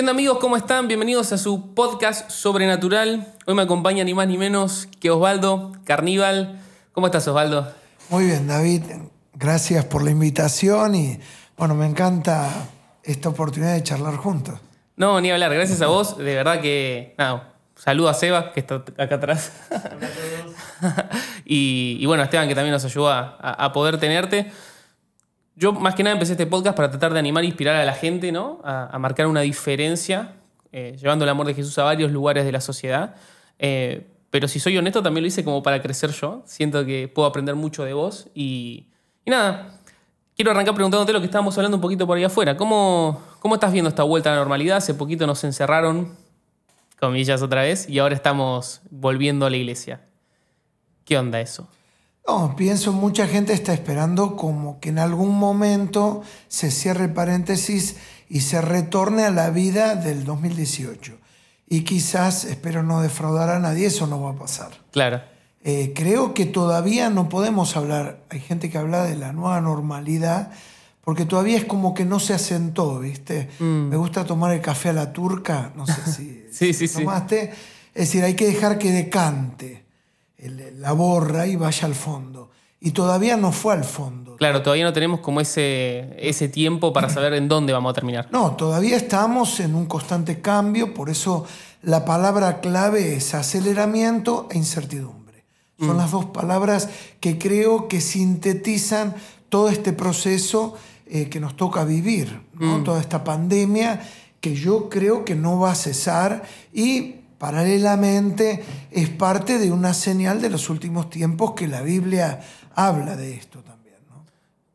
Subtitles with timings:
[0.00, 0.38] ¿Qué onda amigos?
[0.38, 0.88] ¿Cómo están?
[0.88, 3.34] Bienvenidos a su podcast sobrenatural.
[3.44, 6.58] Hoy me acompaña ni más ni menos que Osvaldo Carníbal.
[6.92, 7.70] ¿Cómo estás Osvaldo?
[8.08, 8.82] Muy bien, David.
[9.34, 11.20] Gracias por la invitación y
[11.58, 12.48] bueno, me encanta
[13.02, 14.58] esta oportunidad de charlar juntos.
[14.96, 15.52] No, ni hablar.
[15.52, 16.16] Gracias a vos.
[16.16, 17.14] De verdad que...
[17.18, 19.52] Nada, saludo a Seba, que está acá atrás.
[21.44, 24.50] y, y, bueno, Esteban, que también nos ayudó a, a poder tenerte.
[25.60, 27.92] Yo más que nada empecé este podcast para tratar de animar e inspirar a la
[27.92, 28.62] gente, ¿no?
[28.64, 30.32] A, marcar una diferencia,
[30.72, 33.14] eh, llevando el amor de Jesús a varios lugares de la sociedad.
[33.58, 36.42] Eh, pero si soy honesto, también lo hice como para crecer yo.
[36.46, 38.28] Siento que puedo aprender mucho de vos.
[38.34, 38.86] Y,
[39.26, 39.78] nada,
[40.34, 42.56] quiero arrancar preguntándote lo que estábamos hablando un poquito por ahí afuera.
[42.56, 44.78] ¿Cómo, ¿Cómo estás viendo esta vuelta a la normalidad?
[44.78, 46.16] Hace poquito nos encerraron,
[46.98, 50.00] comillas otra vez, y ahora estamos volviendo a la iglesia.
[51.04, 51.68] ¿Qué onda eso?
[52.26, 57.96] No, pienso mucha gente está esperando como que en algún momento se cierre el paréntesis
[58.28, 61.18] y se retorne a la vida del 2018.
[61.68, 64.70] Y quizás, espero no defraudar a nadie, eso no va a pasar.
[64.90, 65.22] Claro.
[65.62, 70.50] Eh, creo que todavía no podemos hablar, hay gente que habla de la nueva normalidad,
[71.02, 73.50] porque todavía es como que no se asentó, ¿viste?
[73.58, 73.88] Mm.
[73.88, 77.52] Me gusta tomar el café a la turca, no sé si, sí, sí, tomaste.
[77.94, 79.89] Es decir, hay que dejar que decante
[80.48, 82.50] la borra y vaya al fondo.
[82.80, 84.36] Y todavía no fue al fondo.
[84.36, 88.28] Claro, todavía no tenemos como ese, ese tiempo para saber en dónde vamos a terminar.
[88.32, 91.44] No, todavía estamos en un constante cambio, por eso
[91.82, 95.44] la palabra clave es aceleramiento e incertidumbre.
[95.78, 95.98] Son mm.
[95.98, 96.88] las dos palabras
[97.20, 99.14] que creo que sintetizan
[99.50, 100.74] todo este proceso
[101.06, 102.82] eh, que nos toca vivir, mm.
[102.82, 104.00] toda esta pandemia
[104.40, 110.42] que yo creo que no va a cesar y paralelamente es parte de una señal
[110.42, 112.40] de los últimos tiempos que la Biblia
[112.74, 113.96] habla de esto también.
[114.10, 114.26] ¿no?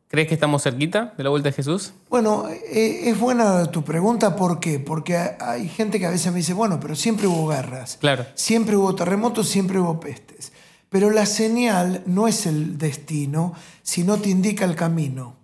[0.08, 1.92] ¿Crees que estamos cerquita de la vuelta de Jesús?
[2.10, 4.80] Bueno, eh, es buena tu pregunta, ¿por qué?
[4.80, 8.26] Porque hay gente que a veces me dice, bueno, pero siempre hubo guerras, claro.
[8.34, 10.50] siempre hubo terremotos, siempre hubo pestes.
[10.88, 13.54] Pero la señal no es el destino,
[13.84, 15.36] sino te indica el camino.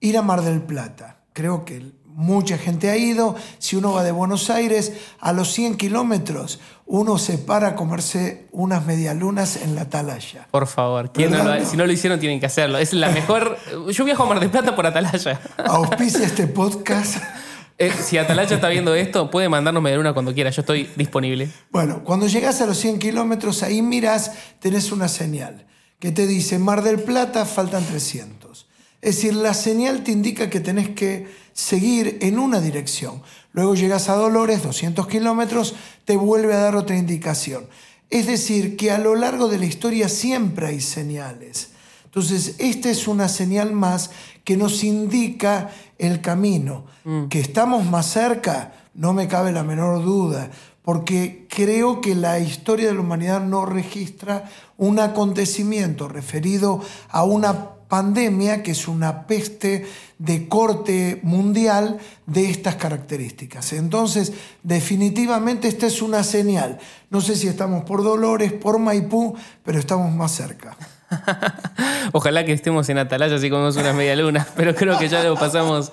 [0.00, 1.18] Ir a Mar del Plata.
[1.34, 3.36] Creo que mucha gente ha ido.
[3.58, 8.48] Si uno va de Buenos Aires, a los 100 kilómetros, uno se para a comerse
[8.52, 10.48] unas medialunas en la Atalaya.
[10.50, 12.78] Por favor, si no lo hicieron, tienen que hacerlo.
[12.78, 13.58] Es la mejor.
[13.90, 15.40] Yo viajo a Mar del Plata por Atalaya.
[15.64, 17.16] Auspicia este podcast.
[17.82, 20.50] Eh, si Atalaya está viendo esto, puede mandarnos medialuna cuando quiera.
[20.50, 21.48] Yo estoy disponible.
[21.70, 25.66] Bueno, cuando llegas a los 100 kilómetros, ahí miras, tenés una señal
[25.98, 28.66] que te dice Mar del Plata, faltan 300.
[29.00, 33.22] Es decir, la señal te indica que tenés que seguir en una dirección.
[33.52, 35.74] Luego llegas a Dolores, 200 kilómetros,
[36.04, 37.66] te vuelve a dar otra indicación.
[38.08, 41.70] Es decir, que a lo largo de la historia siempre hay señales.
[42.04, 44.10] Entonces, esta es una señal más
[44.42, 46.86] que nos indica el camino.
[47.04, 47.26] Mm.
[47.28, 50.50] Que estamos más cerca, no me cabe la menor duda,
[50.82, 56.80] porque creo que la historia de la humanidad no registra un acontecimiento referido
[57.10, 59.84] a una pandemia, que es una peste
[60.18, 63.74] de corte mundial de estas características.
[63.74, 66.78] Entonces, definitivamente esta es una señal.
[67.10, 70.76] No sé si estamos por Dolores, por Maipú, pero estamos más cerca.
[72.12, 75.22] Ojalá que estemos en Atalaya así como es una media luna, pero creo que ya
[75.24, 75.92] lo pasamos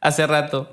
[0.00, 0.70] hace rato.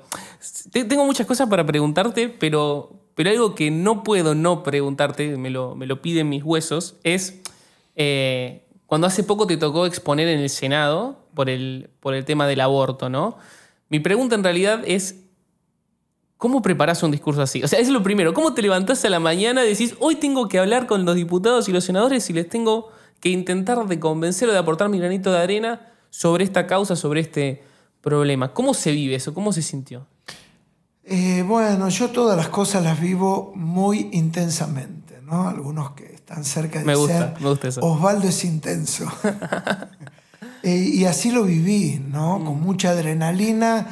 [0.70, 5.74] Tengo muchas cosas para preguntarte, pero, pero algo que no puedo no preguntarte, me lo,
[5.74, 7.40] me lo piden mis huesos, es...
[7.98, 12.46] Eh, cuando hace poco te tocó exponer en el Senado por el, por el tema
[12.46, 13.36] del aborto, ¿no?
[13.88, 15.16] Mi pregunta en realidad es,
[16.36, 17.62] ¿cómo preparas un discurso así?
[17.62, 20.48] O sea, es lo primero, ¿cómo te levantás a la mañana y decís, hoy tengo
[20.48, 24.48] que hablar con los diputados y los senadores y les tengo que intentar de convencer
[24.48, 27.62] o de aportar mi granito de arena sobre esta causa, sobre este
[28.00, 28.52] problema?
[28.52, 29.34] ¿Cómo se vive eso?
[29.34, 30.06] ¿Cómo se sintió?
[31.04, 35.48] Eh, bueno, yo todas las cosas las vivo muy intensamente, ¿no?
[35.48, 37.80] Algunos que tan cerca de me gusta, Me gusta eso.
[37.82, 39.06] Osvaldo es intenso.
[40.62, 42.40] Eh, y así lo viví, ¿no?
[42.40, 42.44] Mm.
[42.44, 43.86] Con mucha adrenalina,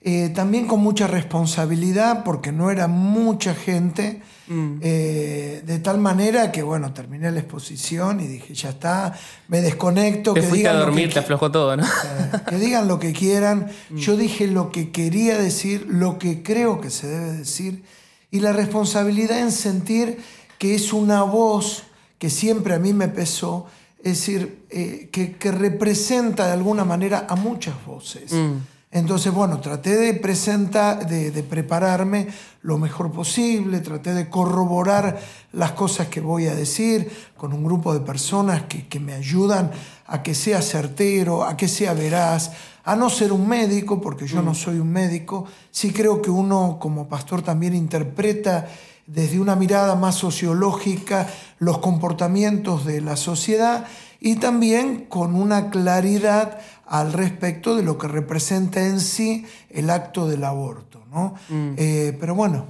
[0.00, 4.22] eh, también con mucha responsabilidad, porque no era mucha gente.
[4.46, 4.78] Mm.
[4.80, 9.12] Eh, de tal manera que, bueno, terminé la exposición y dije, ya está,
[9.48, 10.32] me desconecto.
[10.34, 11.84] Te que fuiste a dormir, te aflojó todo, ¿no?
[12.48, 13.66] que digan lo que quieran.
[13.90, 13.96] Mm.
[13.96, 17.82] Yo dije lo que quería decir, lo que creo que se debe decir,
[18.30, 20.18] y la responsabilidad en sentir
[20.60, 21.84] que es una voz
[22.18, 23.64] que siempre a mí me pesó,
[23.96, 28.30] es decir, eh, que, representa de alguna manera a muchas voces.
[28.30, 28.58] Mm.
[28.90, 32.28] Entonces, bueno, traté de presentar, de, de, prepararme
[32.60, 35.18] lo mejor posible, traté de corroborar
[35.52, 39.70] las cosas que voy a decir con un grupo de personas que, que me ayudan
[40.08, 42.50] a que sea certero, a que sea veraz,
[42.84, 45.46] a no ser un médico, porque yo no soy un médico.
[45.70, 48.68] Sí creo que uno como pastor también interpreta
[49.12, 51.26] desde una mirada más sociológica
[51.58, 53.86] los comportamientos de la sociedad
[54.20, 60.28] y también con una claridad al respecto de lo que representa en sí el acto
[60.28, 61.04] del aborto.
[61.10, 61.34] ¿no?
[61.76, 62.68] Eh, pero bueno,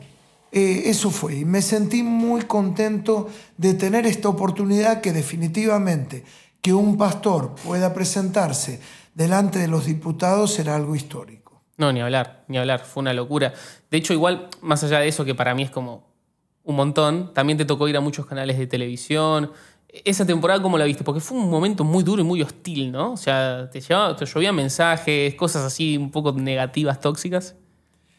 [0.50, 1.36] eh, eso fue.
[1.36, 3.28] Y me sentí muy contento
[3.58, 6.24] de tener esta oportunidad que definitivamente
[6.62, 8.80] que un pastor pueda presentarse
[9.14, 11.60] delante de los diputados será algo histórico.
[11.76, 13.52] No, ni hablar, ni hablar, fue una locura.
[13.90, 16.09] De hecho, igual, más allá de eso, que para mí es como
[16.70, 19.52] un montón, también te tocó ir a muchos canales de televisión.
[19.88, 21.04] Esa temporada, ¿cómo la viste?
[21.04, 23.12] Porque fue un momento muy duro y muy hostil, ¿no?
[23.12, 27.56] O sea, te, llevaba, te llovían mensajes, cosas así un poco negativas, tóxicas.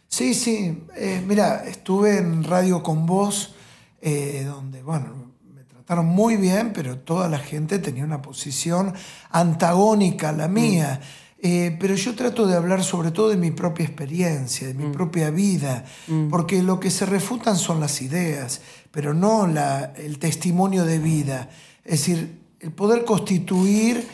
[0.08, 0.84] Sí, sí.
[0.98, 3.56] Eh, mira, estuve en Radio con Vos,
[4.02, 8.94] eh, donde, bueno, me trataron muy bien, pero toda la gente tenía una posición
[9.30, 11.00] antagónica a la mía.
[11.44, 15.32] Eh, pero yo trato de hablar sobre todo de mi propia experiencia, de mi propia
[15.32, 15.86] vida,
[16.30, 18.62] porque lo que se refutan son las ideas,
[18.92, 21.50] pero no la, el testimonio de vida.
[21.84, 24.08] Es decir, el poder constituir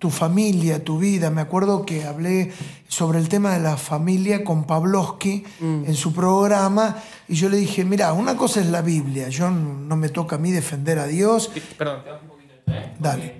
[0.00, 1.30] tu familia, tu vida.
[1.30, 2.50] Me acuerdo que hablé
[2.88, 6.96] sobre el tema de la familia con Pavlovsky en su programa
[7.28, 10.38] y yo le dije, mira, una cosa es la Biblia, yo no me toca a
[10.38, 11.50] mí defender a Dios.
[11.76, 12.94] Perdón, te vas un poquito, ¿eh?
[12.98, 13.39] Dale.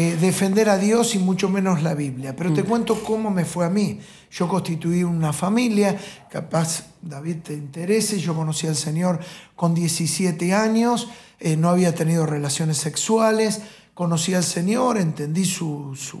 [0.00, 2.36] Eh, defender a Dios y mucho menos la Biblia.
[2.36, 3.98] Pero te cuento cómo me fue a mí.
[4.30, 5.98] Yo constituí una familia,
[6.30, 9.18] capaz David te interese, yo conocí al Señor
[9.56, 11.08] con 17 años,
[11.40, 13.60] eh, no había tenido relaciones sexuales,
[13.92, 16.20] conocí al Señor, entendí su, su,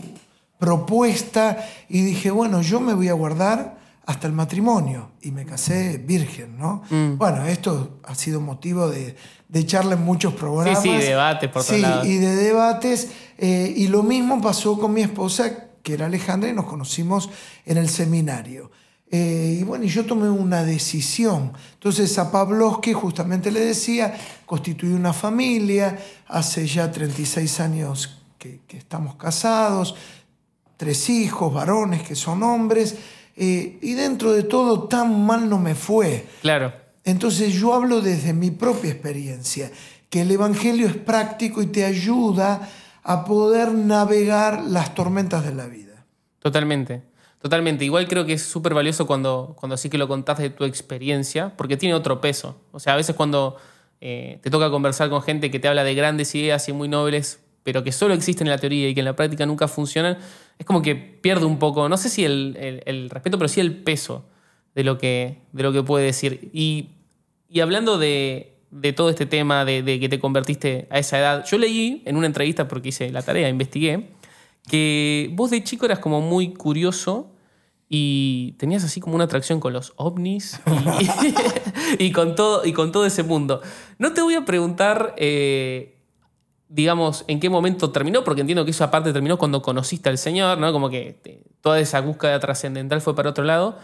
[0.58, 5.98] propuesta y dije, bueno, yo me voy a guardar hasta el matrimonio y me casé
[5.98, 6.82] virgen, ¿no?
[6.90, 7.16] Mm.
[7.16, 9.14] Bueno, esto ha sido motivo de,
[9.48, 10.82] de echarle en muchos programas.
[10.82, 12.06] Sí, sí, debates por todos Sí, lados.
[12.06, 13.08] y de debates.
[13.38, 17.30] eh, y lo mismo pasó con mi esposa, que era Alejandra, y nos conocimos
[17.64, 18.70] en el seminario.
[19.10, 21.52] Eh, y bueno, y yo tomé una decisión.
[21.74, 24.14] Entonces a Pavlovsky justamente le decía,
[24.44, 29.94] constituí una familia, hace ya 36 años que, que estamos casados,
[30.76, 32.96] tres hijos, varones que son hombres,
[33.34, 36.26] eh, y dentro de todo tan mal no me fue.
[36.42, 36.72] Claro.
[37.08, 39.70] Entonces yo hablo desde mi propia experiencia,
[40.10, 42.68] que el Evangelio es práctico y te ayuda
[43.02, 46.04] a poder navegar las tormentas de la vida.
[46.40, 47.02] Totalmente,
[47.40, 47.86] totalmente.
[47.86, 51.56] Igual creo que es súper valioso cuando, cuando sí que lo contás de tu experiencia,
[51.56, 52.60] porque tiene otro peso.
[52.72, 53.56] O sea, a veces cuando
[54.02, 57.40] eh, te toca conversar con gente que te habla de grandes ideas y muy nobles,
[57.62, 60.18] pero que solo existen en la teoría y que en la práctica nunca funcionan,
[60.58, 63.60] es como que pierde un poco, no sé si el, el- el respeto, pero sí
[63.60, 64.24] el peso
[64.74, 66.50] de lo que, de lo que puede decir.
[66.52, 66.90] Y,
[67.48, 68.54] y hablando de,
[68.94, 72.68] todo este tema de, que te convertiste a esa edad, yo leí en una entrevista,
[72.68, 74.10] porque hice la tarea, investigué,
[74.68, 77.32] que vos de chico eras como muy curioso
[77.88, 80.60] y tenías así como una atracción con los ovnis
[81.98, 83.62] y, con, todo, y con todo ese mundo.
[83.98, 85.96] No te voy a preguntar, eh,
[86.68, 90.58] digamos, en qué momento terminó, porque entiendo que esa parte terminó cuando conociste al Señor,
[90.58, 90.70] ¿no?
[90.72, 93.78] Como que toda esa búsqueda trascendental fue para otro lado.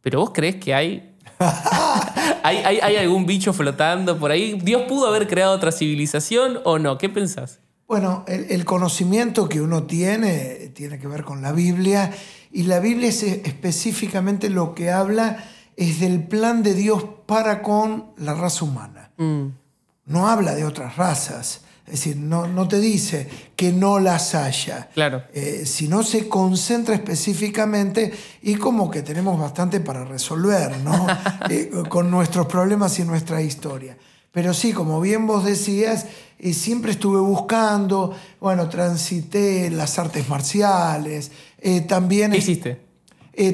[0.00, 1.16] Pero vos crees que hay,
[2.42, 4.58] hay, hay, hay algún bicho flotando por ahí?
[4.62, 6.98] ¿Dios pudo haber creado otra civilización o no?
[6.98, 7.60] ¿Qué pensás?
[7.86, 12.12] Bueno, el, el conocimiento que uno tiene tiene que ver con la Biblia
[12.52, 15.44] y la Biblia es específicamente lo que habla
[15.78, 19.12] es del plan de Dios para con la raza humana.
[19.16, 23.26] No habla de otras razas, es decir, no, no te dice
[23.56, 24.90] que no las haya.
[24.92, 25.24] Claro.
[25.32, 31.06] Eh, sino se concentra específicamente y como que tenemos bastante para resolver, ¿no?
[31.50, 33.96] Eh, con nuestros problemas y nuestra historia.
[34.32, 36.06] Pero sí, como bien vos decías,
[36.38, 42.32] eh, siempre estuve buscando, bueno, transité las artes marciales, eh, también...
[42.32, 42.80] ¿Qué hiciste?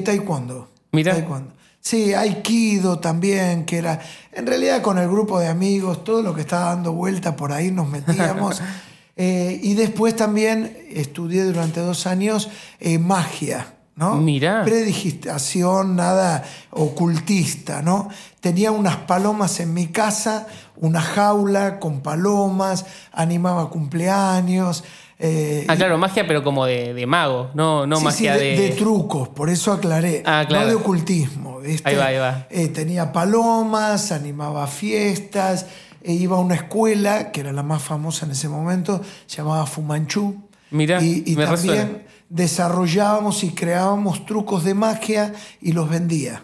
[0.03, 0.69] Taekwondo.
[0.91, 1.13] Mirá.
[1.13, 1.53] Taekwondo.
[1.85, 3.99] Sí, Aikido también, que era.
[4.31, 7.69] En realidad, con el grupo de amigos, todo lo que estaba dando vuelta por ahí
[7.71, 8.61] nos metíamos.
[9.17, 12.49] Eh, y después también estudié durante dos años
[12.81, 14.15] eh, magia, ¿no?
[14.17, 14.65] Mirá.
[14.65, 18.09] Predigitación, nada ocultista, ¿no?
[18.41, 24.83] Tenía unas palomas en mi casa, una jaula con palomas, animaba cumpleaños.
[25.19, 28.45] Eh, Ah, claro, magia, pero como de, de mago, no, no Sí, magia sí, de,
[28.57, 28.61] de...
[28.61, 30.23] de trucos, por eso aclaré.
[30.25, 30.65] Ah, claro.
[30.65, 31.59] No de ocultismo.
[31.83, 32.47] Ahí va, ahí va.
[32.49, 35.65] Eh, tenía palomas, animaba fiestas,
[36.03, 39.65] e iba a una escuela, que era la más famosa en ese momento, se llamaba
[39.65, 40.43] Fumanchu.
[40.71, 42.03] Mirá, y, y me también, resuena.
[42.29, 46.43] desarrollábamos y creábamos trucos de magia y los vendía.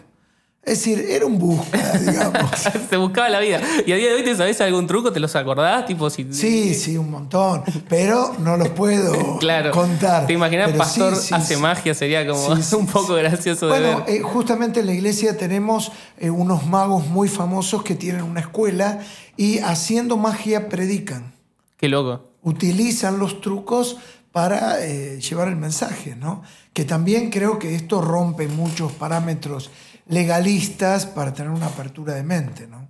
[0.64, 2.50] Es decir, era un busca, digamos.
[2.90, 3.60] Se buscaba la vida.
[3.84, 5.12] ¿Y a día de hoy te sabes algún truco?
[5.12, 5.86] ¿Te los acordás?
[5.86, 6.32] Tipo, si...
[6.32, 7.64] Sí, sí, un montón.
[7.88, 9.72] Pero no los puedo claro.
[9.72, 10.24] contar.
[10.28, 11.60] ¿Te imaginas pastor sí, sí, hace sí.
[11.60, 11.94] magia?
[11.94, 12.46] Sería como
[12.78, 14.16] un poco gracioso de Bueno, ver.
[14.16, 19.00] eh, justamente en la iglesia tenemos eh, unos magos muy famosos que tienen una escuela
[19.36, 21.32] y haciendo magia predican.
[21.76, 22.28] Qué loco.
[22.42, 23.96] Utilizan los trucos
[24.30, 26.42] para eh, llevar el mensaje, ¿no?
[26.72, 29.70] Que también creo que esto rompe muchos parámetros
[30.06, 32.88] legalistas para tener una apertura de mente, ¿no?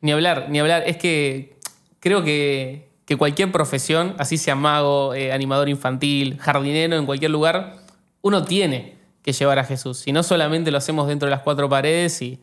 [0.00, 0.82] Ni hablar, ni hablar.
[0.86, 1.56] Es que
[2.00, 7.76] creo que, que cualquier profesión, así sea mago, eh, animador infantil, jardinero, en cualquier lugar,
[8.22, 9.98] uno tiene que llevar a Jesús.
[9.98, 12.40] Si no solamente lo hacemos dentro de las cuatro paredes y,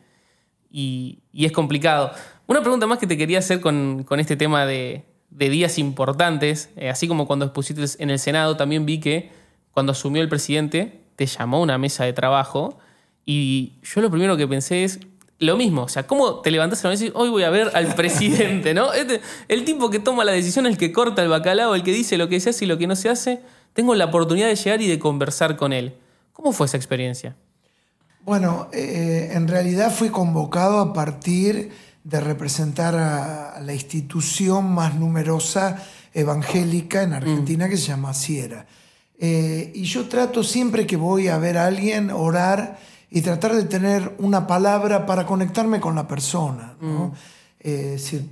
[0.70, 2.12] y- es complicado.
[2.46, 6.70] Una pregunta más que te quería hacer con, con este tema de, de días importantes,
[6.76, 9.30] eh, así como cuando expusiste en el Senado, también vi que
[9.72, 12.78] cuando asumió el presidente te llamó a una mesa de trabajo
[13.30, 15.00] y yo lo primero que pensé es
[15.38, 17.50] lo mismo, o sea, ¿cómo te levantás a la mesa y dices, hoy voy a
[17.50, 18.94] ver al presidente, ¿no?
[18.94, 22.16] Este- el tipo que toma la decisión, el que corta el bacalao, el que dice
[22.16, 23.42] lo que se hace y lo que no se hace,
[23.74, 25.94] tengo la oportunidad de llegar y de conversar con él.
[26.32, 27.36] ¿Cómo fue esa experiencia?
[28.24, 31.70] Bueno, eh, en realidad fui convocado a partir
[32.04, 38.64] de representar a, la institución más numerosa evangélica en Argentina que se llama Sierra.
[39.18, 42.78] Eh, y yo trato siempre que voy a ver a alguien orar
[43.10, 46.74] y tratar de tener una palabra para conectarme con la persona.
[46.80, 47.14] ¿no?
[47.60, 48.28] Eh, es decir,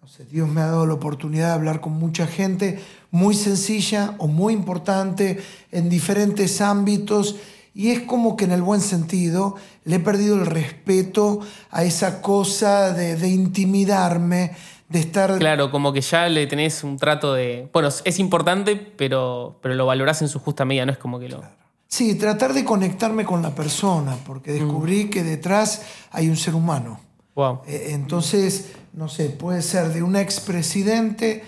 [0.00, 4.14] no sé, Dios me ha dado la oportunidad de hablar con mucha gente muy sencilla
[4.18, 5.40] o muy importante
[5.72, 7.36] en diferentes ámbitos
[7.74, 11.40] y es como que en el buen sentido le he perdido el respeto
[11.70, 14.52] a esa cosa de, de intimidarme,
[14.88, 15.38] de estar...
[15.38, 17.68] Claro, como que ya le tenés un trato de.
[17.72, 21.28] Bueno, es importante, pero, pero lo valorás en su justa medida, no es como que
[21.28, 21.42] lo.
[21.88, 27.00] Sí, tratar de conectarme con la persona, porque descubrí que detrás hay un ser humano.
[27.34, 27.62] Wow.
[27.66, 31.42] Eh, Entonces, no sé, puede ser de un expresidente,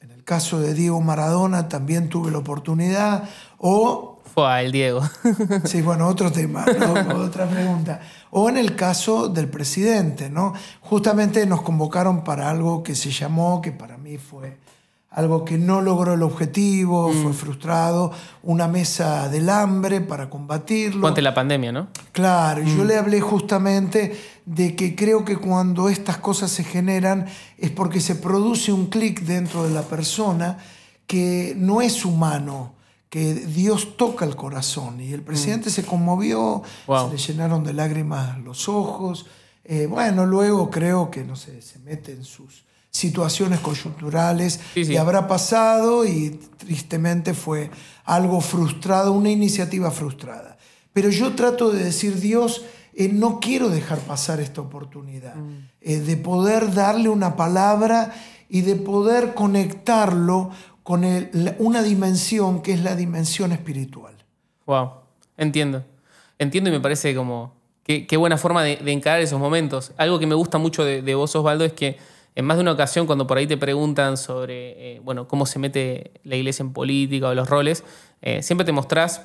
[0.00, 3.28] en el caso de Diego Maradona también tuve la oportunidad,
[3.58, 5.02] o, Fue el Diego.
[5.64, 7.18] sí, bueno, otro tema, ¿no?
[7.22, 8.00] otra pregunta,
[8.32, 10.52] o en el caso del presidente, ¿no?
[10.80, 14.58] Justamente nos convocaron para algo que se llamó, que para mí fue
[15.16, 21.08] algo que no logró el objetivo, fue frustrado, una mesa del hambre para combatirlo.
[21.08, 21.88] Ante la pandemia, ¿no?
[22.12, 27.24] Claro, y yo le hablé justamente de que creo que cuando estas cosas se generan
[27.56, 30.58] es porque se produce un clic dentro de la persona
[31.06, 32.74] que no es humano,
[33.08, 35.00] que Dios toca el corazón.
[35.00, 37.06] Y el presidente se conmovió, Wow.
[37.06, 39.24] se le llenaron de lágrimas los ojos.
[39.64, 44.92] Eh, bueno, luego creo que, no sé, se mete en sus situaciones coyunturales Sí, sí.
[44.92, 47.70] y habrá pasado y tristemente fue
[48.04, 50.56] algo frustrado, una iniciativa frustrada.
[50.92, 55.34] Pero yo trato de decir, Dios, eh, no quiero dejar pasar esta oportunidad,
[55.80, 58.14] eh, de poder darle una palabra
[58.48, 60.50] y de poder conectarlo
[60.82, 64.14] con el- la- una dimensión que es la dimensión espiritual.
[64.66, 64.90] Wow.
[65.36, 65.84] Entiendo.
[66.38, 67.54] Entiendo y me parece como.
[67.82, 69.92] Qué, qué buena forma de, de encarar esos momentos.
[69.96, 71.98] Algo que me gusta mucho de, de vos, Osvaldo, es que
[72.36, 75.58] en más de una ocasión, cuando por ahí te preguntan sobre eh, bueno, cómo se
[75.58, 77.82] mete la iglesia en política o los roles,
[78.20, 79.22] eh, siempre te mostrás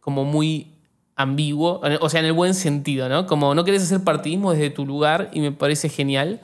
[0.00, 0.72] como muy
[1.14, 3.26] ambiguo, o sea, en el buen sentido, ¿no?
[3.26, 6.40] Como no querés hacer partidismo desde tu lugar y me parece genial.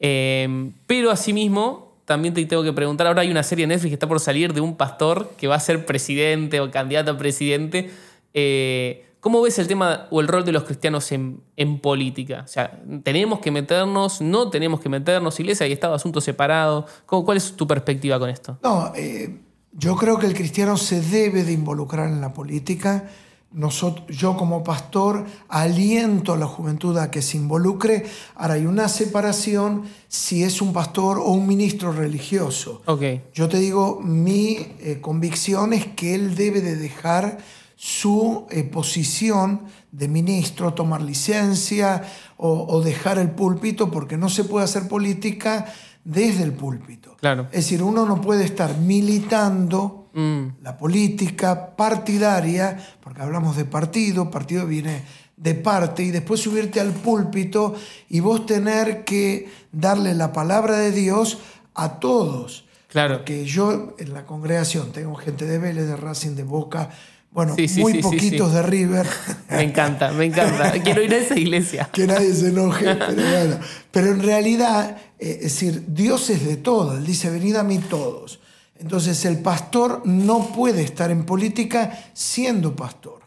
[0.00, 3.94] Eh, pero asimismo, también te tengo que preguntar, ahora hay una serie en Netflix que
[3.94, 7.90] está por salir de un pastor que va a ser presidente o candidato a presidente.
[8.32, 12.42] Eh, ¿Cómo ves el tema o el rol de los cristianos en, en política?
[12.44, 14.20] O sea, ¿tenemos que meternos?
[14.20, 15.38] ¿No tenemos que meternos?
[15.40, 16.84] Iglesia y Estado, asuntos separados.
[17.04, 18.58] ¿Cómo- ¿Cuál es tu perspectiva con esto?
[18.62, 19.40] No, eh,
[19.72, 23.08] yo creo que el cristiano se debe de involucrar en la política.
[23.50, 28.04] Nosotros, yo como pastor aliento a la juventud a que se involucre.
[28.36, 32.82] Ahora hay una separación si es un pastor o un ministro religioso.
[32.84, 33.02] Ok.
[33.34, 37.38] Yo te digo, mi eh, convicción es que él debe de dejar
[37.80, 42.02] su eh, posición de ministro, tomar licencia
[42.36, 45.72] o, o dejar el púlpito, porque no se puede hacer política
[46.04, 47.16] desde el púlpito.
[47.20, 47.44] Claro.
[47.52, 54.30] Es decir, uno no puede estar militando Mm, la política partidaria, porque hablamos de partido,
[54.30, 55.04] partido viene
[55.36, 57.76] de parte, y después subirte al púlpito
[58.08, 61.38] y vos tener que darle la palabra de Dios
[61.74, 62.64] a todos.
[62.88, 63.18] claro.
[63.18, 66.90] Porque yo en la congregación tengo gente de Vélez, de Racing, de Boca,
[67.30, 69.06] bueno, Sí, sí, muy sí, poquitos de River.
[69.50, 70.72] Me encanta, me encanta.
[70.82, 71.88] Quiero ir a esa iglesia.
[71.92, 73.58] que nadie se enoje, pero bueno.
[73.90, 76.96] Pero en realidad, eh, es decir, Dios es de todo.
[76.96, 78.40] Él dice, venid a mí todos.
[78.78, 83.20] Entonces el pastor no puede estar en política siendo pastor,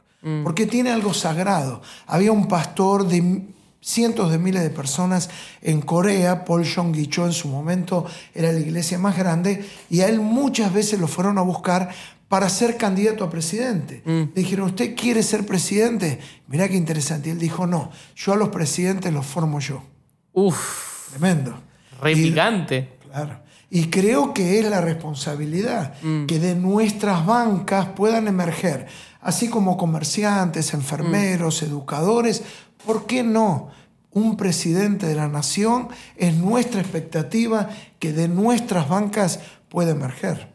[0.43, 1.81] porque tiene algo sagrado.
[2.07, 3.41] Había un pastor de
[3.81, 5.29] cientos de miles de personas
[5.61, 10.07] en Corea, Paul Jong Cho en su momento era la iglesia más grande, y a
[10.07, 11.89] él muchas veces lo fueron a buscar
[12.31, 14.01] para ser candidato a presidente.
[14.05, 16.17] Le dijeron, ¿usted quiere ser presidente?
[16.47, 17.27] Mirá qué interesante.
[17.27, 19.83] Y él dijo, no, yo a los presidentes los formo yo.
[20.31, 21.59] Uf, Tremendo.
[22.01, 22.97] re Y- picante.
[23.03, 23.41] Claro.
[23.69, 25.95] Y creo que es la responsabilidad
[26.25, 28.87] que de nuestras bancas puedan emerger,
[29.19, 32.43] así como comerciantes, enfermeros, educadores,
[32.85, 33.71] ¿por qué no?
[34.11, 37.67] Un presidente de la nación es nuestra expectativa
[37.99, 40.53] que de nuestras bancas pueda emerger.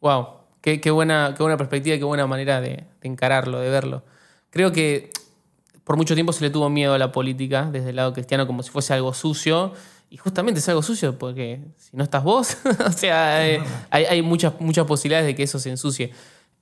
[0.00, 0.26] Wow,
[0.74, 4.02] qué, buena, qué buena perspectiva y qué buena manera de, encararlo, de verlo.
[4.50, 5.10] Creo que
[5.84, 8.62] por mucho tiempo se le tuvo miedo a la política desde el lado cristiano como
[8.62, 9.72] si fuese algo sucio.
[10.10, 14.54] Y justamente es algo sucio porque si no estás vos, o sea, eh, hay, muchas,
[14.60, 16.12] muchas posibilidades de que eso se ensucie.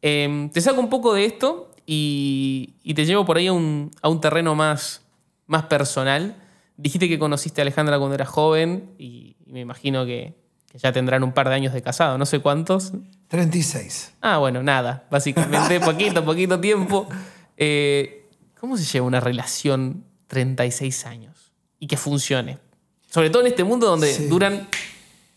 [0.02, 4.08] Eh, te saco un poco de esto y, te llevo por ahí a un, a
[4.08, 5.02] un terreno más,
[5.46, 6.36] más personal.
[6.76, 10.34] Dijiste que conociste a Alejandra cuando eras joven y, me imagino que
[10.74, 12.92] ya tendrán un par de años de casado, no sé cuántos.
[13.38, 14.12] 36.
[14.20, 17.08] Ah, bueno, nada, básicamente, poquito, poquito tiempo.
[17.56, 18.28] Eh,
[18.60, 22.58] ¿Cómo se lleva una relación 36 años y que funcione?
[23.10, 24.26] Sobre todo en este mundo donde Sí.
[24.28, 24.68] duran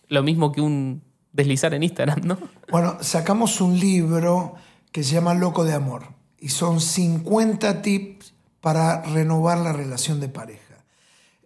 [0.09, 1.01] lo mismo que un
[1.33, 2.37] deslizar en Instagram, ¿no?
[2.71, 4.53] Bueno, sacamos un libro
[4.91, 6.03] que se llama Loco de Amor
[6.39, 10.61] y son 50 tips para renovar la relación de pareja.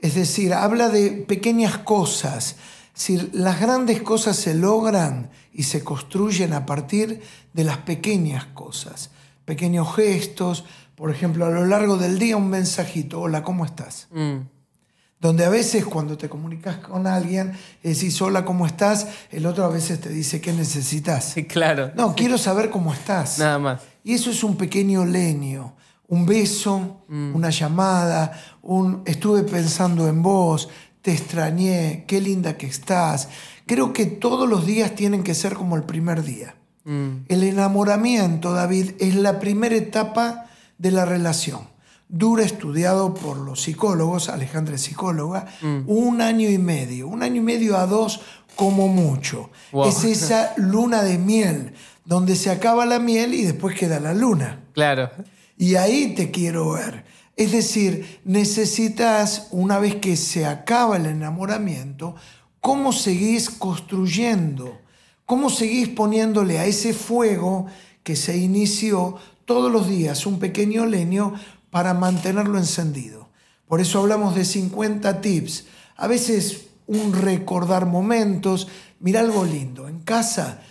[0.02, 2.58] Es decir, habla de pequeñas cosas.
[2.94, 7.22] Si las grandes cosas se logran y se construyen a partir
[7.54, 9.12] de las pequeñas cosas,
[9.46, 14.08] pequeños gestos, por ejemplo, a lo largo del día un mensajito, hola, ¿cómo estás?
[14.12, 14.42] Mm,
[15.20, 19.08] Donde a veces cuando te comunicas con alguien, decís, hola, ¿cómo estás?
[19.32, 21.26] El otro a veces te dice, ¿qué necesitas?
[21.26, 21.92] sí, claro.
[21.96, 23.40] No, quiero saber cómo estás.
[23.40, 23.82] Nada más.
[24.04, 25.76] Y eso es un pequeño leño,
[26.08, 30.70] un beso, una llamada, un estuve pensando en vos,
[31.02, 33.30] te extrañé, qué linda que estás.
[33.66, 36.56] Creo que todos los días tienen que ser como el primer día.
[36.84, 40.46] Mm, El enamoramiento, David, es la primera etapa
[40.78, 41.70] de la relación.
[42.10, 45.46] Dura estudiado por los psicólogos, Alejandra es psicóloga,
[45.88, 48.20] un año y medio, un año y medio a dos
[48.58, 49.50] como mucho.
[49.72, 49.88] Wow.
[49.88, 54.60] Es esa luna de miel, donde se acaba la miel y después queda la luna.
[54.74, 55.10] claro.
[55.58, 57.06] Y ahí te quiero ver.
[57.36, 62.16] Es decir, necesitas, una vez que se acaba el enamoramiento,
[62.60, 64.80] cómo seguís construyendo,
[65.26, 67.68] cómo seguís poniéndole a ese fuego
[68.04, 71.34] que se inició todos los días un pequeño leño
[71.70, 73.30] para mantenerlo encendido.
[73.68, 75.66] Por eso hablamos de 50 tips.
[75.96, 78.68] A veces un recordar momentos.
[79.00, 79.88] Mira algo lindo.
[79.88, 80.62] En casa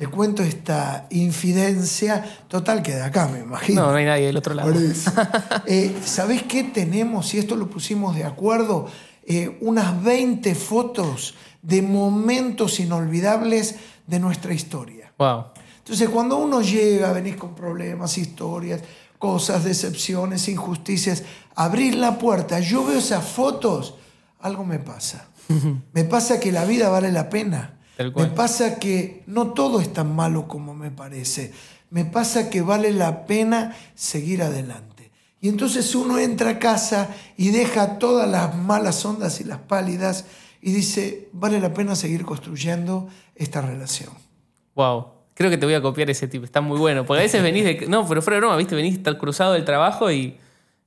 [0.00, 3.82] te cuento esta infidencia total que de acá, me imagino.
[3.82, 4.72] No, no hay nadie del otro lado.
[5.66, 7.34] Eh, ¿Sabés qué tenemos?
[7.34, 8.88] Y esto lo pusimos de acuerdo.
[9.26, 13.74] eh, unas 20 fotos de momentos inolvidables
[14.06, 15.12] de nuestra historia.
[15.18, 15.48] Wow.
[15.76, 18.80] Entonces, cuando uno llega, venís con problemas, historias,
[19.18, 23.96] cosas, decepciones, injusticias, abrir la puerta, yo veo esas fotos,
[24.40, 25.28] algo me pasa.
[25.92, 27.79] Me pasa que la vida vale la pena.
[28.14, 31.52] Me pasa que no todo es tan malo como me parece.
[31.90, 35.10] Me pasa que vale la pena seguir adelante.
[35.40, 40.26] Y entonces uno entra a casa y deja todas las malas ondas y las pálidas
[40.62, 44.10] y dice, vale la pena seguir construyendo esta relación.
[44.74, 45.06] Wow.
[45.34, 46.44] Creo que te voy a copiar ese tip.
[46.44, 47.06] Está muy bueno.
[47.06, 47.86] Porque a veces venís de.
[47.88, 48.74] No, pero fuera de broma, ¿viste?
[48.74, 50.36] Venís estar cruzado del trabajo y,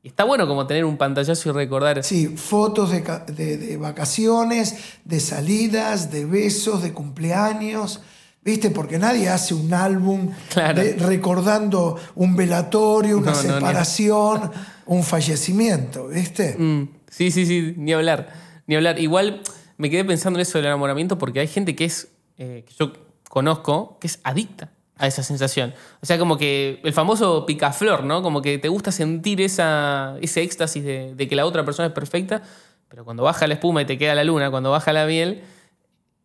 [0.04, 2.04] y está bueno como tener un pantallazo y recordar.
[2.04, 3.02] Sí, fotos de,
[3.34, 8.02] de- de vacaciones, de salidas, de besos, de cumpleaños.
[8.46, 8.70] ¿Viste?
[8.72, 10.84] Porque nadie hace un álbum Claro.
[10.84, 14.52] de- recordando un velatorio, una No, no, ni- separación,
[14.86, 16.10] un fallecimiento.
[16.10, 16.58] ¿Viste?
[16.60, 18.34] Mm, sí, sí, sí, ni hablar.
[18.68, 19.00] Ni hablar.
[19.00, 19.42] Igual
[19.78, 22.10] me quedé pensando en eso del enamoramiento porque hay gente que es.
[22.38, 22.92] eh, que yo
[23.30, 25.73] conozco que es adicta a esa sensación.
[26.01, 28.21] O sea, como que el famoso picaflor, ¿no?
[28.21, 31.93] Como que te gusta sentir esa, ese éxtasis de, de que la otra persona es
[31.93, 32.43] perfecta,
[32.88, 35.41] pero cuando baja la espuma y te queda la luna, cuando baja la miel,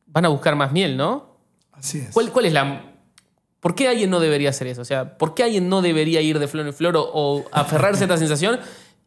[0.06, 1.38] van a buscar más miel, ¿no?
[1.72, 2.10] Así es.
[2.12, 2.94] ¿Cuál, cuál es la...
[3.60, 4.82] ¿Por qué alguien no debería hacer eso?
[4.82, 8.04] O sea, ¿por qué alguien no debería ir de flor en flor o, o aferrarse
[8.04, 8.60] a esta sensación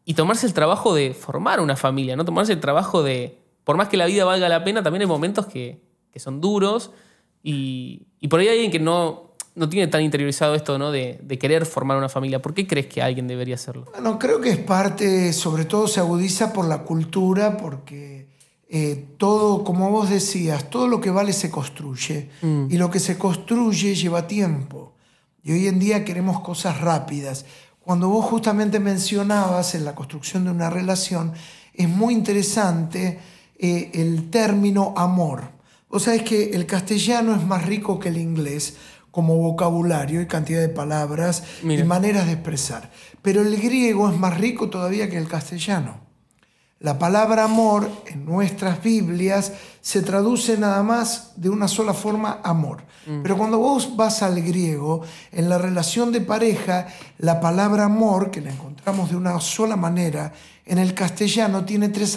[0.03, 2.25] y tomarse el trabajo de formar una familia, ¿no?
[2.25, 3.37] Tomarse el trabajo de...
[3.63, 6.91] Por más que la vida valga la pena, también hay momentos que, que son duros
[7.43, 10.91] y, y por ahí hay alguien que no, no tiene tan interiorizado esto, ¿no?
[10.91, 12.41] De, de querer formar una familia.
[12.41, 13.85] ¿Por qué crees que alguien debería hacerlo?
[13.91, 18.27] Bueno, creo que es parte, sobre todo se agudiza por la cultura, porque
[18.73, 22.29] eh, todo, como vos decías, todo lo que vale se construye
[22.69, 24.93] y lo que se construye lleva tiempo.
[25.43, 27.45] Y hoy en día queremos cosas rápidas.
[27.81, 31.33] Cuando vos justamente mencionabas en la construcción de una relación,
[31.73, 33.19] es muy interesante
[33.59, 35.51] eh, el término amor.
[35.89, 38.77] Vos sabés que el castellano es más rico que el inglés
[39.11, 41.83] como vocabulario y cantidad de palabras Mira.
[41.83, 42.89] y maneras de expresar.
[43.21, 45.99] Pero el griego es más rico todavía que el castellano.
[46.79, 52.83] La palabra amor en nuestras Biblias se traduce nada más de una sola forma, amor.
[53.23, 58.41] Pero cuando vos vas al griego, en la relación de pareja, la palabra amor, que
[58.41, 60.33] la encontramos de una sola manera,
[60.65, 62.15] en el castellano tiene tres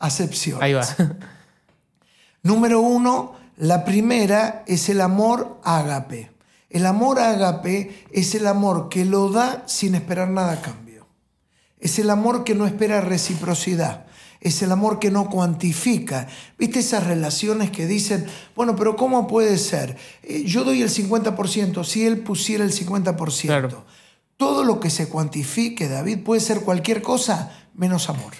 [0.00, 0.62] acepciones.
[0.62, 0.86] Ahí va.
[2.42, 6.30] Número uno, la primera es el amor ágape.
[6.70, 11.06] El amor ágape es el amor que lo da sin esperar nada a cambio.
[11.78, 14.06] Es el amor que no espera reciprocidad.
[14.40, 16.26] Es el amor que no cuantifica.
[16.58, 18.24] ¿Viste esas relaciones que dicen,
[18.56, 19.94] bueno, pero ¿cómo puede ser?
[20.22, 23.42] Eh, yo doy el 50% si él pusiera el 50%.
[23.42, 23.84] Claro.
[24.38, 28.32] Todo lo que se cuantifique, David, puede ser cualquier cosa menos amor.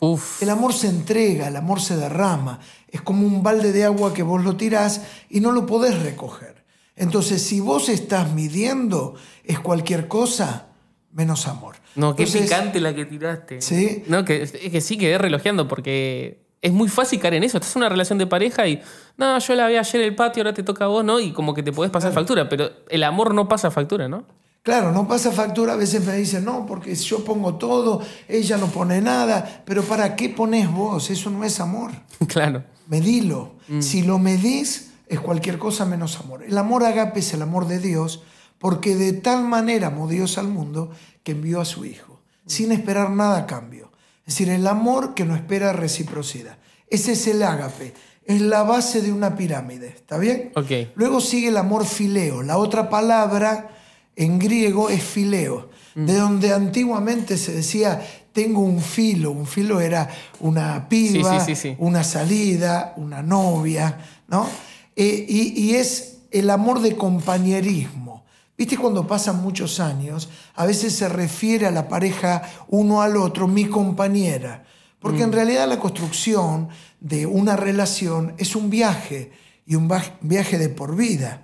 [0.00, 0.42] Uf.
[0.42, 2.58] El amor se entrega, el amor se derrama.
[2.88, 6.64] Es como un balde de agua que vos lo tirás y no lo podés recoger.
[6.96, 10.68] Entonces, si vos estás midiendo, es cualquier cosa
[11.12, 11.76] menos amor.
[11.94, 13.60] No, qué Entonces, picante la que tiraste.
[13.60, 14.04] Sí.
[14.08, 17.58] No, que, es que sí quedé relojeando porque es muy fácil caer en eso.
[17.58, 18.80] Estás en una relación de pareja y,
[19.16, 21.20] no, yo la vi ayer en el patio, ahora te toca a vos, ¿no?
[21.20, 24.24] Y como que te podés pasar factura, pero el amor no pasa factura, ¿no?
[24.62, 28.66] Claro, no pasa factura, a veces me dicen, no, porque yo pongo todo, ella no
[28.66, 31.10] pone nada, pero ¿para qué pones vos?
[31.10, 31.92] Eso no es amor.
[32.28, 32.64] claro.
[32.88, 33.56] Medilo.
[33.80, 36.42] Si lo medís, es cualquier cosa menos amor.
[36.42, 38.22] El amor agape es el amor de Dios,
[38.58, 40.90] porque de tal manera amó Dios al mundo
[41.22, 43.92] que envió a su Hijo, sin esperar nada a cambio.
[44.26, 46.58] Es decir, el amor que no espera reciprocidad.
[46.90, 47.94] Ese es el ágape.
[48.24, 49.88] Es la base de una pirámide.
[49.88, 50.52] ¿Está bien?
[50.54, 50.70] Ok.
[50.96, 52.42] Luego sigue el amor fileo.
[52.42, 53.70] La otra palabra
[54.16, 58.06] en griego es fileo, de donde antiguamente se decía
[58.42, 59.30] tengo un filo.
[59.32, 60.08] Un filo era
[60.40, 61.76] una piba, Sí, sí, sí, sí.
[61.78, 63.98] una salida, una novia,
[64.28, 64.46] ¿no?
[64.94, 68.24] Eh, y, y es el amor de compañerismo.
[68.56, 70.28] ¿Viste cuando pasan muchos años?
[70.56, 74.64] A veces se refiere a la pareja uno al otro, mi compañera.
[75.00, 76.68] Porque en realidad la construcción
[77.00, 79.30] de una relación es un viaje
[79.64, 79.88] y un
[80.22, 81.42] viaje de por vida.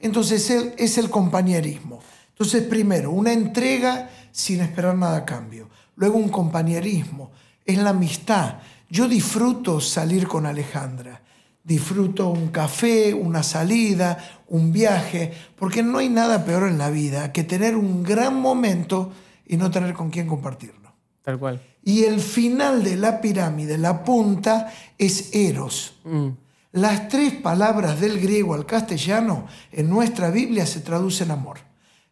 [0.00, 2.00] Entonces el- es el compañerismo.
[2.30, 5.68] Entonces primero, una entrega sin esperar nada a cambio.
[5.96, 7.32] Luego un compañerismo,
[7.64, 8.58] es la amistad.
[8.88, 11.22] Yo disfruto salir con Alejandra.
[11.64, 17.32] Disfruto un café, una salida, un viaje, porque no hay nada peor en la vida
[17.32, 19.12] que tener un gran momento
[19.44, 20.92] y no tener con quién compartirlo.
[21.22, 21.60] Tal cual.
[21.82, 25.96] Y el final de la pirámide, la punta, es eros.
[26.04, 26.28] Mm.
[26.72, 31.58] Las tres palabras del griego al castellano en nuestra Biblia se traducen amor.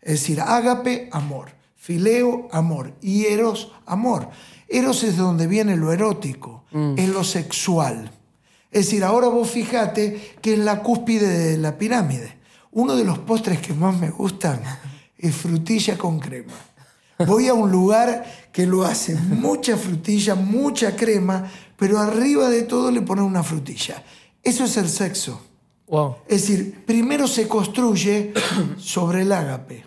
[0.00, 1.52] Es decir, ágape, amor.
[1.84, 2.94] Fileo, amor.
[3.02, 4.30] Y eros, amor.
[4.68, 6.64] Eros es de donde viene lo erótico,
[6.96, 8.10] es lo sexual.
[8.70, 12.38] Es decir, ahora vos fíjate que es la cúspide de la pirámide.
[12.72, 14.62] Uno de los postres que más me gustan
[15.18, 16.54] es frutilla con crema.
[17.26, 22.90] Voy a un lugar que lo hace mucha frutilla, mucha crema, pero arriba de todo
[22.90, 24.02] le ponen una frutilla.
[24.42, 25.38] Eso es el sexo.
[25.88, 26.16] Wow.
[26.28, 28.32] Es decir, primero se construye
[28.78, 29.84] sobre el ágape,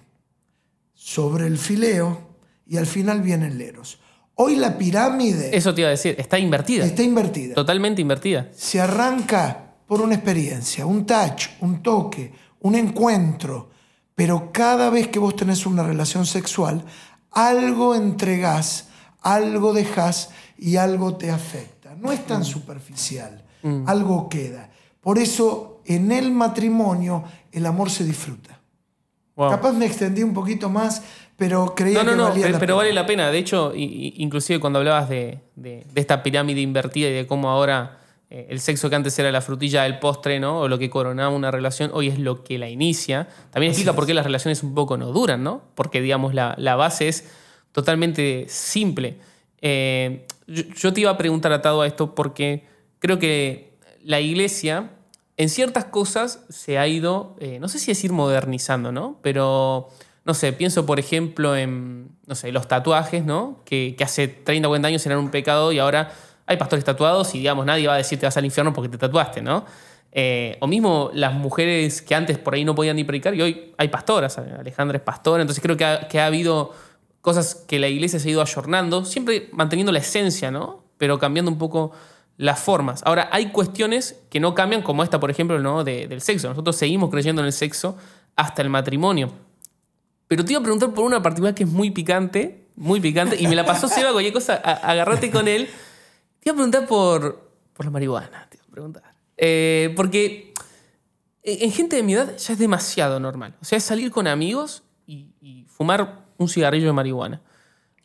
[1.07, 2.19] sobre el fileo
[2.65, 3.97] y al final viene el eros.
[4.35, 6.83] Hoy la pirámide Eso te iba a decir, está invertida.
[6.83, 7.55] está invertida.
[7.55, 8.49] Totalmente invertida.
[8.53, 13.69] Se arranca por una experiencia, un touch, un toque, un encuentro,
[14.15, 16.83] pero cada vez que vos tenés una relación sexual,
[17.31, 18.89] algo entregás,
[19.21, 21.95] algo dejás y algo te afecta.
[21.95, 23.45] No es tan superficial,
[23.85, 24.69] algo queda.
[24.99, 28.59] Por eso en el matrimonio el amor se disfruta.
[29.37, 29.51] Wow.
[29.51, 31.01] Capaz me extendí un poquito más,
[31.37, 32.77] pero creía No, no, que no, valía pero, la pero pena.
[32.77, 33.31] vale la pena.
[33.31, 37.99] De hecho, inclusive cuando hablabas de, de- de esta pirámide invertida y de cómo ahora
[38.29, 40.59] eh, el sexo que antes era la frutilla del postre, ¿no?
[40.61, 43.27] O lo que coronaba una relación, hoy es lo que la inicia.
[43.51, 45.61] También explica por qué las relaciones un poco no duran, ¿no?
[45.75, 47.29] Porque, digamos, la, la base es
[47.71, 49.17] totalmente simple.
[49.61, 52.65] Eh, yo, yo te iba a preguntar atado a esto porque
[52.99, 54.89] creo que la iglesia
[55.37, 59.19] en ciertas cosas se ha ido, eh, no sé si decir modernizando, ¿no?
[59.21, 59.89] Pero,
[60.25, 63.61] no sé, pienso por ejemplo en, no sé, los tatuajes, ¿no?
[63.63, 66.11] Que, hace 30 o 40 años eran un pecado y ahora
[66.47, 68.97] hay pastores tatuados y, digamos, nadie va a decir te vas al infierno porque te
[68.97, 69.65] tatuaste, ¿no?
[70.11, 73.73] Eh, o mismo las mujeres que antes por ahí no podían ni predicar y hoy
[73.77, 76.73] hay pastoras, Alejandra es pastora, entonces creo que ha, que ha habido
[77.21, 80.87] cosas que la iglesia se ha ido ayornando, siempre manteniendo la esencia, ¿no?
[80.97, 81.91] pero cambiando un poco
[82.37, 83.01] las formas.
[83.03, 86.49] Ahora, hay cuestiones que no cambian, como esta, por ejemplo, del sexo.
[86.49, 87.97] Nosotros seguimos creyendo en el sexo
[88.35, 89.31] hasta el matrimonio.
[90.27, 93.47] Pero te iba a preguntar por una particular que es muy picante, muy picante, y
[93.47, 95.67] me la pasó Seba, cualquier cosa, agarrate con él.
[96.39, 99.03] Te iba a preguntar por, por la marihuana, te iba a preguntar.
[99.35, 100.53] Eh, porque
[101.43, 103.55] en en gente de mi edad ya es demasiado normal.
[103.61, 107.41] O sea, es salir con amigos y, y fumar un cigarrillo de marihuana.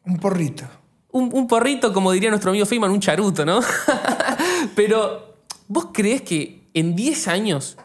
[0.04, 0.64] Un porrito.
[1.12, 3.60] Un, un porrito, como diría nuestro amigo Feynman, un charuto, ¿no?
[4.74, 5.36] Pero,
[5.68, 7.76] ¿vos creés que en 10 años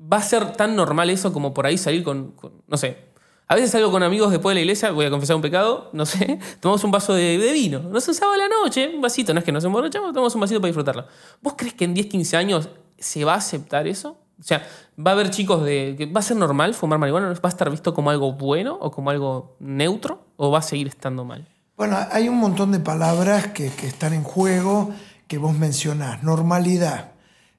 [0.00, 2.34] va a ser tan normal eso como por ahí salir con,
[2.66, 3.06] no sé,
[3.48, 6.04] a veces salgo con amigos después de la iglesia, voy a confesar un pecado, no
[6.04, 9.00] sé, tomamos un vaso de, de vino, no sé, un sábado a la noche, un
[9.00, 11.06] vasito, no es que nos emborrachamos, tomamos un vasito para disfrutarlo.
[11.40, 14.18] ¿Vos crees que en 10, 15 años se va a aceptar eso?
[14.38, 14.66] O sea,
[14.98, 16.10] ¿va a haber chicos de...
[16.14, 17.28] ¿Va a ser normal fumar marihuana?
[17.28, 20.26] ¿Va a estar visto como algo bueno o como algo neutro?
[20.36, 21.48] ¿O va a seguir estando mal?
[21.76, 24.92] Bueno, hay un montón de palabras que, que están en juego
[25.28, 26.22] que vos mencionás.
[26.22, 27.12] Normalidad.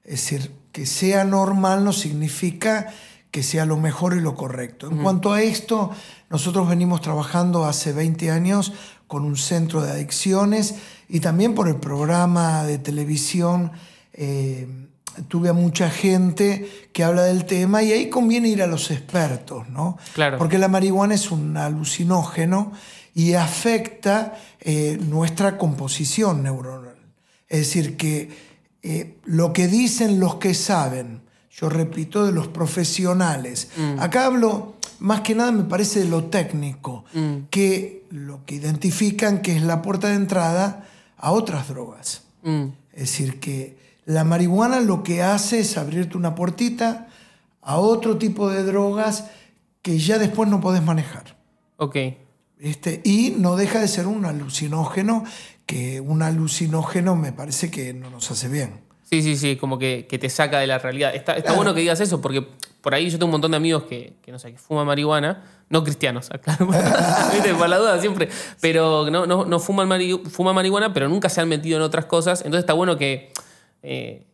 [0.04, 2.88] Es decir, que sea normal no significa
[3.30, 4.90] que sea lo mejor y lo correcto.
[4.90, 5.90] En cuanto a esto,
[6.30, 8.72] nosotros venimos trabajando hace 20 años
[9.06, 10.76] con un centro de adicciones
[11.08, 13.72] y también por el programa de televisión.
[14.14, 14.66] eh,
[15.26, 19.68] tuve a mucha gente que habla del tema y ahí conviene ir a los expertos,
[19.68, 19.98] ¿no?
[20.14, 20.38] Claro.
[20.38, 22.72] Porque la marihuana es un alucinógeno
[23.18, 26.94] y afecta eh, nuestra composición neuronal.
[27.48, 28.30] Es decir, que
[28.84, 33.70] eh, lo que dicen los que saben, yo repito, de los profesionales.
[33.98, 37.04] Acá hablo más que nada, me parece, de lo técnico,
[37.50, 42.22] que lo que identifican que es la puerta de entrada a otras drogas.
[42.44, 47.08] Mm, Es decir, que la marihuana lo que hace es abrirte una puertita
[47.62, 49.24] a otro tipo de drogas
[49.82, 51.36] que ya después no podés manejar.
[51.78, 51.96] ok.
[52.60, 53.00] ¿Viste?
[53.04, 55.24] Y no deja de ser un alucinógeno,
[55.66, 58.80] que un alucinógeno me parece que no nos hace bien.
[59.10, 61.14] Sí, sí, sí, como que, que te saca de la realidad.
[61.14, 61.56] Está, Claro.
[61.56, 62.46] bueno que digas eso, porque
[62.82, 65.82] por ahí yo tengo un montón de amigos que, no sé, que fuman marihuana, no
[65.82, 66.28] cristianos.
[67.32, 67.54] ¿Viste?
[67.54, 68.28] Por la duda siempre.
[68.60, 72.04] Pero no, no, no fuman, mari- fuman marihuana, pero nunca se han metido en otras
[72.04, 72.40] cosas.
[72.40, 73.32] Entonces está bueno que,
[73.82, 74.26] eh,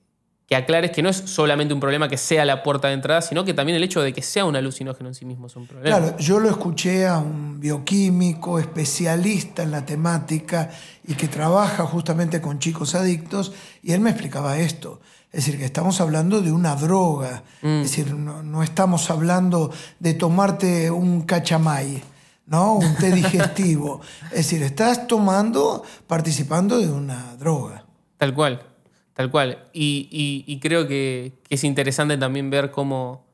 [0.46, 3.44] que aclares que no es solamente un problema que sea la puerta de entrada, sino
[3.44, 5.96] que también el hecho de que sea un alucinógeno en sí mismo es un problema.
[5.96, 10.70] Claro, yo lo escuché a un bioquímico especialista en la temática
[11.06, 13.52] y que trabaja justamente con chicos adictos
[13.82, 15.00] y él me explicaba esto.
[15.32, 17.42] Es decir, que estamos hablando de una droga.
[17.60, 22.04] Es decir, no, no estamos hablando de tomarte un cachamay,
[22.46, 22.74] ¿no?
[22.74, 24.00] Un té digestivo.
[24.26, 27.84] es decir, estás tomando, participando de una droga.
[28.18, 28.73] Tal cual,
[29.14, 29.64] tal cual.
[29.72, 33.24] Y, creo que, es interesante también ver cómo,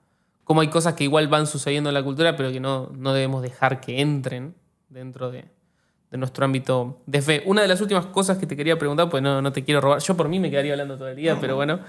[0.45, 3.43] cómo hay cosas que igual van sucediendo en la cultura, pero que no, no debemos
[3.43, 4.55] dejar que entren
[4.89, 5.47] dentro de,
[6.13, 7.43] nuestro ámbito de fe.
[7.47, 10.01] Una de las últimas cosas que te quería preguntar, pues no, no te quiero robar,
[10.01, 11.81] yo por mí me quedaría hablando todo el día, pero bueno,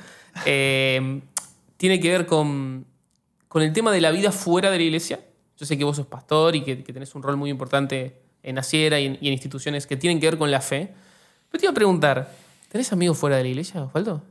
[0.46, 1.22] eh,
[1.78, 2.86] tiene que ver con,
[3.48, 5.20] con el tema de la vida fuera de la iglesia.
[5.58, 8.58] Yo sé que vos sos pastor y que, que tenés un rol muy importante en
[8.58, 10.94] Asiera y en, y en instituciones que tienen que ver con la fe.
[11.50, 12.32] Pero te iba a preguntar,
[12.72, 14.24] ¿tenés amigos fuera de la iglesia, Osvaldo?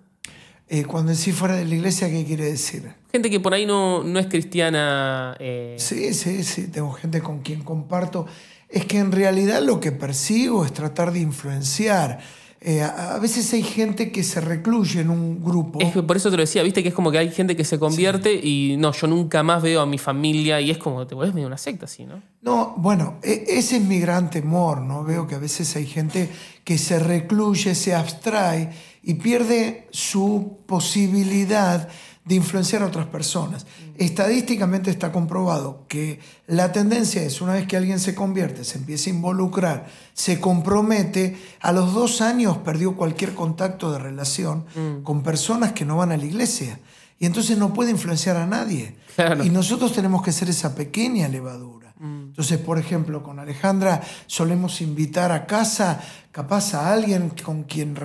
[0.68, 2.92] Eh, cuando decís fuera de la iglesia, ¿qué quiere decir?
[3.10, 5.36] Gente que por ahí no, no es cristiana.
[5.40, 8.26] eh, Sí, sí, sí, tengo gente con quien comparto.
[8.68, 12.20] Es que en realidad lo que persigo es tratar de influenciar.
[12.62, 15.80] Eh, a, a veces hay gente que se recluye en un grupo.
[15.80, 17.64] Es que por eso te lo decía, viste que es como que hay gente que
[17.64, 21.14] se convierte y no, yo nunca más veo a mi familia y es como te
[21.14, 22.22] vuelves medio una secta así, ¿no?
[22.42, 25.04] No, bueno, e- ese es mi gran temor, ¿no?
[25.04, 26.28] Veo que a veces hay gente
[26.62, 28.70] que se recluye, se abstrae
[29.02, 31.88] y pierde su posibilidad
[32.30, 33.66] de influenciar a otras personas.
[33.96, 39.10] Estadísticamente está comprobado que la tendencia es, una vez que alguien se convierte, se empieza
[39.10, 44.64] a involucrar, se compromete, a los dos años perdió cualquier contacto de relación
[45.02, 46.78] con personas que no van a la iglesia.
[47.18, 48.94] Y entonces no puede influenciar a nadie.
[49.16, 49.44] Claro.
[49.44, 51.92] Y nosotros tenemos que ser esa pequeña levadura.
[52.00, 57.96] Entonces, por ejemplo, con Alejandra solemos invitar a casa, capaz a alguien con quien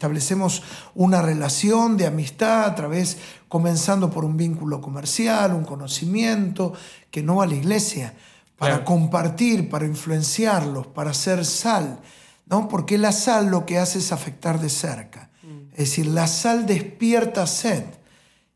[0.00, 0.62] establecemos
[0.94, 6.72] una relación de amistad a través, comenzando por un vínculo comercial, un conocimiento,
[7.10, 8.14] que no va a la iglesia,
[8.56, 8.84] para Claro.
[8.86, 12.00] compartir, para influenciarlos, para hacer sal,
[12.46, 12.66] ¿no?
[12.66, 15.28] Porque la sal lo que hace es afectar de cerca.
[15.72, 17.84] Es decir, la sal despierta sed.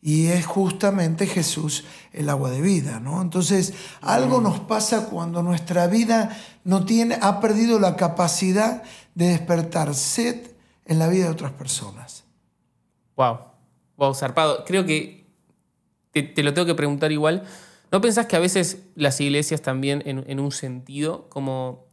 [0.01, 3.21] Y es justamente Jesús el agua de vida, ¿no?
[3.23, 8.83] Entonces, algo nos pasa cuando nuestra vida no tiene, ha perdido la capacidad
[9.15, 10.54] de despertar sed
[10.87, 12.25] en la vida de otras personas.
[13.17, 13.39] Wow.
[13.97, 14.65] Wow, zarpado.
[14.65, 15.25] Creo que
[16.13, 17.45] te, lo tengo que preguntar igual.
[17.91, 21.87] ¿No pensás que a veces las iglesias también, en, un sentido, como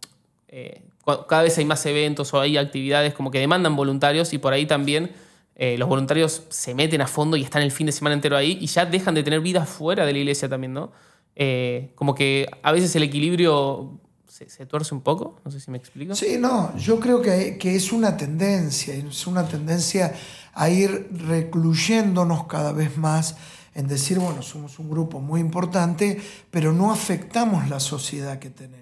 [0.48, 0.84] eh,
[1.28, 4.66] cada vez hay más eventos o hay actividades como que demandan voluntarios y por ahí
[4.66, 5.12] también
[5.56, 8.58] eh, los voluntarios se meten a fondo y están el fin de semana entero ahí
[8.60, 10.92] y ya dejan de tener vida fuera de la iglesia también, ¿no?
[11.36, 14.00] Eh, como que a veces el equilibrio
[14.32, 16.16] se, se tuerce un poco, no sé si me explico.
[16.16, 20.14] Sí, no, yo creo que, que es una tendencia, es una tendencia
[20.54, 23.36] a ir recluyéndonos cada vez más
[23.76, 28.82] en decir, bueno, somos un grupo muy importante, pero no afectamos la sociedad que tenemos.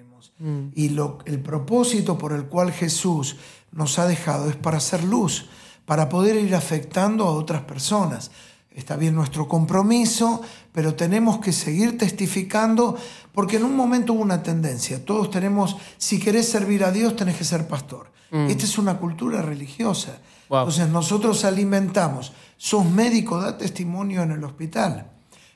[0.73, 3.35] Y lo, el propósito por el cual Jesús
[3.73, 5.49] nos ha dejado es para hacer luz,
[5.85, 8.31] para poder ir afectando a otras personas.
[8.71, 12.95] Está bien nuestro compromiso, pero tenemos que seguir testificando
[13.33, 15.03] porque en un momento hubo una tendencia.
[15.03, 18.11] Todos tenemos, si querés servir a Dios, tenés que ser pastor.
[18.31, 20.19] Esta es una cultura religiosa.
[20.49, 20.59] Wow.
[20.59, 22.31] Entonces nosotros alimentamos.
[22.57, 25.09] Sos médico, da testimonio en el hospital.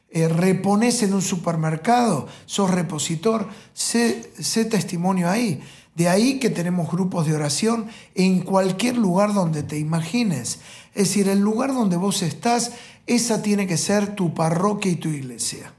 [0.10, 5.62] Eh, reponés en un supermercado, sos repositor, sé, sé testimonio ahí.
[5.96, 10.60] De ahí que tenemos grupos de oración en cualquier lugar donde te imagines.
[10.94, 12.74] Es decir, el lugar donde vos estás,
[13.08, 15.74] esa tiene que ser tu parroquia y tu iglesia.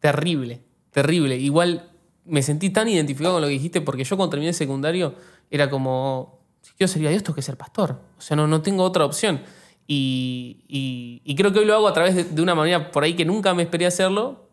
[0.00, 1.36] Terrible, terrible.
[1.36, 1.90] Igual
[2.24, 5.14] me sentí tan identificado con lo que dijiste porque yo cuando terminé secundario
[5.50, 8.00] era como, si quiero servir a Dios tengo que ser pastor.
[8.16, 9.40] O sea, no, no tengo otra opción.
[9.86, 13.02] Y, y- y creo que hoy lo hago a través de, de una manera por
[13.04, 14.48] ahí que nunca me esperé hacerlo,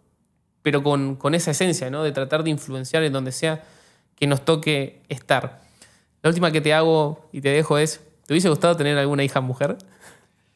[0.62, 2.02] pero con, con esa esencia, ¿no?
[2.04, 3.64] De tratar de influenciar en donde sea
[4.16, 5.62] que nos toque estar.
[6.24, 9.42] La última que te hago y te dejo es, ¿te hubiese gustado tener alguna hija
[9.42, 9.78] mujer?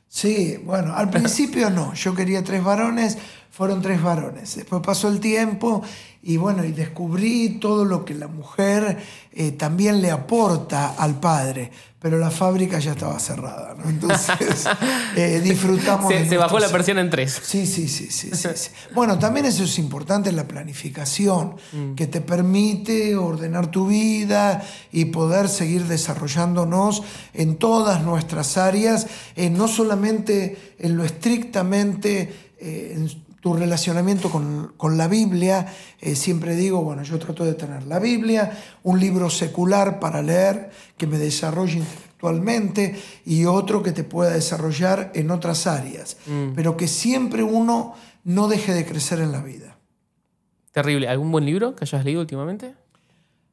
[0.08, 3.17] Sí, bueno, al principio no, yo quería tres varones,
[3.51, 4.55] fueron tres varones.
[4.55, 5.84] Después pasó el tiempo
[6.23, 8.97] y bueno, y descubrí todo lo que la mujer
[9.32, 11.71] eh, también le aporta al padre,
[12.02, 13.90] pero la fábrica ya estaba cerrada, ¿no?
[13.90, 14.66] Entonces
[15.18, 16.10] eh, disfrutamos.
[16.10, 17.42] de Se, se bajó la persiana en tres.
[17.44, 18.70] Sí, sí, sí, sí, sí, sí.
[18.94, 21.56] Bueno, también eso es importante, la planificación,
[21.96, 29.50] que te permite ordenar tu vida y poder seguir desarrollándonos en todas nuestras áreas, eh,
[29.50, 35.67] no solamente en lo estrictamente, eh, en tu relacionamiento con, con la Biblia.
[35.99, 38.52] Eh, siempre digo, bueno, yo trato de tener la Biblia,
[38.84, 45.12] un libro secular para leer que me desarrolle intelectualmente y otro que te pueda desarrollar
[45.15, 46.17] en otras áreas,
[46.56, 49.78] pero que siempre uno no deje de crecer en la vida.
[50.71, 51.08] Terrible.
[51.08, 52.75] ¿Algún buen libro que hayas leído últimamente?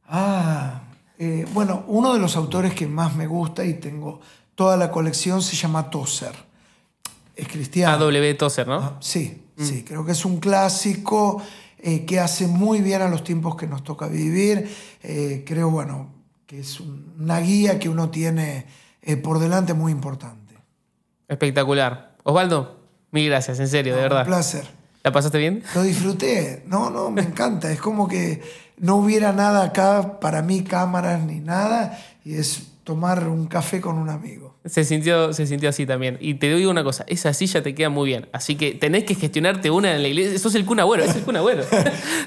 [0.09, 0.83] Ah,
[1.19, 4.21] eh, bueno, uno de los autores que más me gusta y tengo
[4.55, 6.35] toda la colección se llama Tozer.
[7.35, 7.95] Es cristiano.
[7.95, 8.35] A.W.
[8.35, 8.77] Tozer, ¿no?
[8.77, 11.43] Ah, sí, sí, creo que es un clásico
[11.79, 14.69] eh, que hace muy bien a los tiempos que nos toca vivir.
[15.03, 16.09] Eh, creo, bueno,
[16.47, 18.67] que es un- una guía que uno tiene
[19.03, 20.55] eh, por delante muy importante.
[21.29, 22.17] Espectacular.
[22.25, 22.81] Osvaldo,
[23.13, 24.25] mil gracias, en serio, de Un verdad.
[24.27, 24.67] placer.
[25.05, 25.63] ¿La pasaste bien?
[25.75, 26.65] Lo disfruté.
[26.67, 27.71] No, no, me encanta.
[27.71, 28.43] Es como que
[28.79, 33.99] no hubiera nada acá para mí, cámaras ni nada, y es tomar un café con
[33.99, 34.55] un amigo.
[34.65, 36.19] Se sintió, se sintió así también.
[36.21, 38.29] Y te digo una cosa, esa silla te queda muy bien.
[38.33, 40.37] Así que tenés que gestionarte una en la iglesia.
[40.37, 41.65] Eso es el cuna bueno, es el cuna bueno.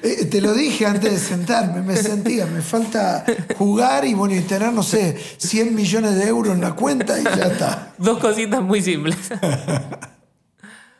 [0.01, 3.25] Eh, te lo dije antes de sentarme, me sentía, me falta
[3.57, 7.23] jugar y bueno, y tener, no sé, 100 millones de euros en la cuenta y
[7.23, 7.93] ya está.
[7.97, 9.17] Dos cositas muy simples.